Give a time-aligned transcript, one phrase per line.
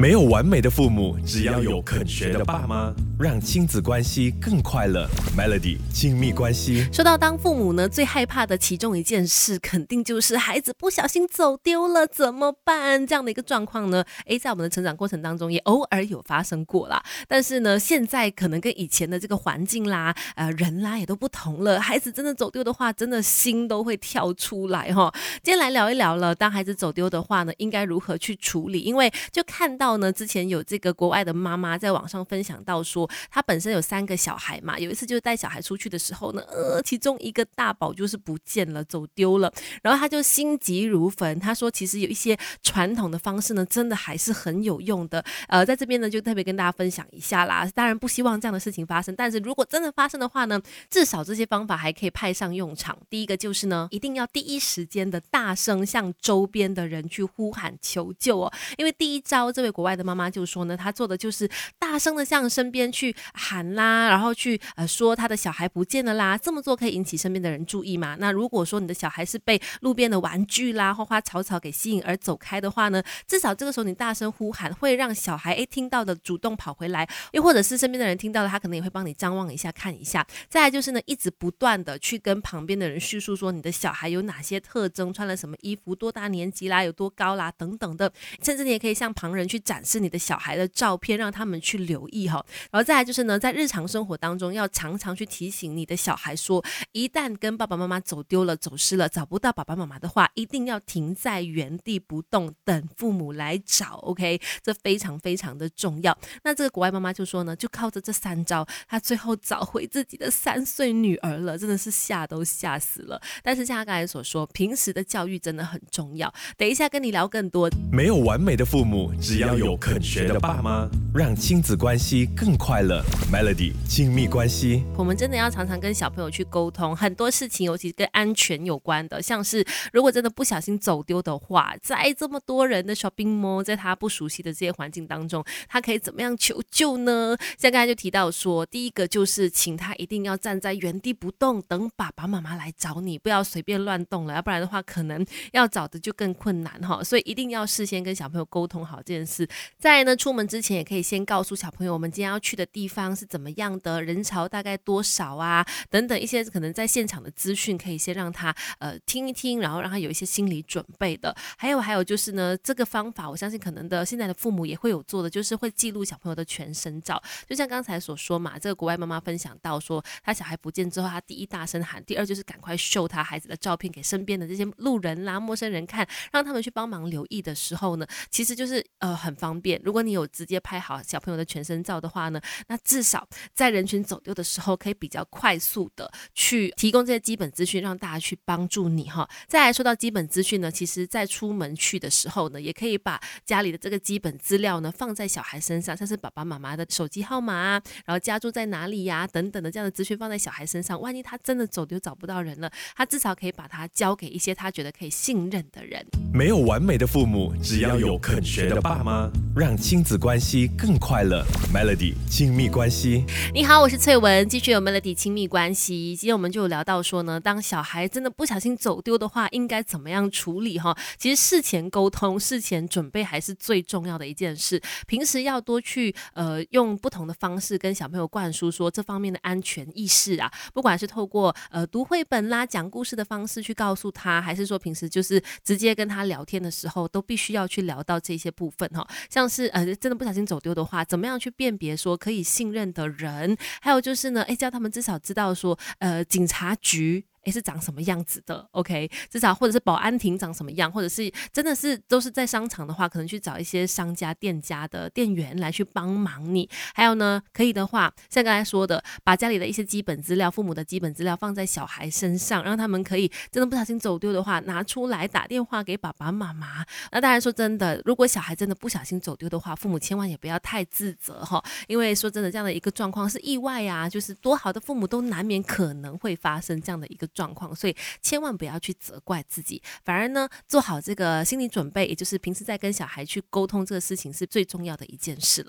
[0.00, 5.06] 没有完美的父母，只要有肯学的爸妈，让亲子关系更快乐。
[5.36, 6.88] Melody 亲密关系。
[6.90, 13.06] 说到当父母呢，最害怕的其中一件事，肯定就是孩子不小心走丢了怎么办？
[13.06, 17.04] 这样的一个状况呢，诶，在我们的成长过程当中也偶尔有发生过啦。
[17.28, 21.78] 但是呢，现在可能跟以前的这个环境啦、呃人啦也都不同了。
[21.78, 25.12] 孩子真的走丢的话，真的心都会跳出来哈。
[25.42, 28.80] 今天来聊一聊了，当孩子走丢的话呢，应该如何去处理？
[28.80, 29.76] 因为就看。
[29.80, 41.40] 到呢，之前有这个国外的妈妈在网上分享到说，她本身有三个小孩嘛，有一次就是带小孩出去的时候呢，呃，其中一个大宝就是不见了，走丢了，然后她就心急如焚。
[41.40, 45.24] 她说，其实有一些传统的方式呢，真的还是很有用的。
[45.48, 47.66] 呃，在这边呢，就特别跟大家分享一下啦。
[47.74, 50.60] 当然不希望这样的事情发生，但是如果真的发生的话呢，
[50.90, 52.98] 至少这些方法还可以派上用场。
[53.08, 59.69] 第一个就是呢，一定要第一时间的大声向周边的人去呼喊求救哦，因为第一招这位。
[59.70, 61.48] 国外的妈妈就说呢，她做的就是
[61.78, 66.38] 大声的向身边去喊啦，然后去呃说她的小孩不见了啦。
[66.38, 68.16] 这么做可以引起身边的人注意嘛？
[68.18, 80.26] 那如果说你的小孩是被路边的玩具啦、花花草草给吸引而走开的话呢，至少这个时候你大声呼喊，会让小孩诶听到的主动跑回来，又或者是身边的人听到了，他可能也会帮你张望一下看一下。
[80.48, 89.59] 再就是呢，一直不断的去跟旁边的人叙述说你的小孩有哪些特征，穿了什么衣服，多大年纪啦，有多高啦等等的，甚至你也可以向旁人去。
[89.60, 92.44] 展示你的小孩的照片，让他们去留意哈。
[92.70, 103.96] 然后再来就是呢，在日常生活当中，要常常去提醒你的小孩说，一旦跟爸爸妈妈走丢了、走失了，找不到爸爸妈妈的话，一定要停在原地不动，等父母来找。
[104.02, 106.16] OK，这非常非常的重要。
[106.42, 113.20] 那这个国外妈妈就说呢，就靠着这三招，她最后找回自己的三岁女儿了，真的是吓都吓死了。
[113.42, 116.32] 但是像她刚才所说，平时的教育真的很重要。
[116.56, 117.68] 等一下跟你聊更多。
[117.92, 119.49] 没有完美的父母，只要。
[119.56, 123.02] 有肯学的爸妈，让亲子关系更快乐。
[123.32, 137.36] Melody 亲密关系，我们真的要常常跟小朋友去沟通很多事情，尤其跟安全有关的，像是如果真的不小心走丢的话，在这么多人的 shopping mall，在他不熟悉的这些环境当中，他可以怎么样求救呢？
[137.58, 147.02] 像刚才就提到说，第一个就是请他一定要站在原地不动，等爸爸妈妈来找你，不要随便乱动了，要不然的话，可能要找的就更困难哈。
[147.02, 149.39] 所以一定要事先跟小朋友沟通好这件事。
[149.78, 161.34] 再呢，出门之前也可以先告诉小朋友，我们今天要去的地方是怎么样的，人潮大概多少啊，等等一些可能在现场的资讯，可以先让他呃听一听，然后让他有一些心理准备的。
[161.56, 167.20] 还有还有就是呢，这个方法我相信可能的现在的父母也会有做的，就是会记录小朋友的全身照。
[167.48, 179.29] 就像刚才所说嘛，这个国外妈妈分享到说，他小孩不见之后，他第一大声喊，第二就是赶快秀他孩子的照片给身边的这些路人啦、陌生人看，让他们去帮忙留意的时候呢，其实就是呃很。
[179.30, 189.28] 很方便，如果你有直接拍好小朋友的全身照的话呢，那至少在人群走丢的时候，可以比较快速的去提供这些基本资讯，让大家去帮助你哈。
[189.46, 206.04] 再来说到基本资讯呢，其实在出门去的时候呢，也可以把家里的这个基本资料呢放在小孩身上，像是爸爸妈妈的手机号码啊，然后家住在哪里呀等等的这样的资讯放在小孩身上，万一他真的走丢找不到人了，他至少可以把它交给一些他觉得可以信任的人。
[206.32, 209.28] 没有完美的父母，只要有肯学的爸妈。
[209.56, 213.24] 让亲子关系更快乐，Melody 亲密关系。
[213.52, 216.14] 你好，我是翠文，继续有 Melody 亲密关系。
[216.14, 220.96] 今天我们就聊到说呢，当小孩真的不小心走丢的话，应该怎么样处理哈？
[221.18, 224.80] 其实事前沟通、事前准备还是最重要的一件事。
[225.08, 239.06] 平时要多去呃用不同的方式跟小朋友灌输说这方面的安全意识啊，不管是透过呃读绘本啦、讲故事的方式去告诉他，还是说平时就是直接跟他聊天的时候，都必须要去聊到这些部分哈。
[239.28, 243.56] 像是呃，真的不小心走丢的话，怎么样去辨别说可以信任的人？
[243.80, 247.24] 还有就是呢，诶，叫他们至少知道说，呃，警察局。
[247.44, 256.68] 诶，是长什么样子的？OK，至少或者是保安亭长什么样，或者是真的是都是在商场的话，可能去找一些商家店家的店员来去帮忙你。
[256.94, 266.84] 还有呢，可以的话，像刚才说的，把家里的一些基本资料、父母的基本资料放在小孩身上，让他们可以真的不小心走丢的话，拿出来打电话给爸爸妈妈。
[267.10, 277.29] 那当然说真的，如果小孩真的不小心走丢的话，父母千万也不要太自责哈，因为说真的，这样的一个状况是意外呀，就是多好的父母都难免可能会发生这样的一个。
[277.34, 285.68] 状况，所以千万不要去责怪自己，反而呢，做好这个心理准备，也就是平时在跟小孩去沟通这个事情是最重要的一件事了。